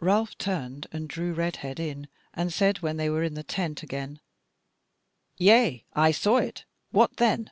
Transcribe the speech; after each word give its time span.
Ralph 0.00 0.38
turned 0.38 0.86
and 0.92 1.10
drew 1.10 1.34
Redhead 1.34 1.78
in, 1.78 2.08
and 2.32 2.50
said 2.50 2.78
when 2.80 2.96
they 2.96 3.10
were 3.10 3.22
in 3.22 3.34
the 3.34 3.42
tent 3.42 3.82
again: 3.82 4.18
"Yea, 5.36 5.84
I 5.92 6.10
saw 6.10 6.38
it: 6.38 6.64
what 6.90 7.18
then?" 7.18 7.50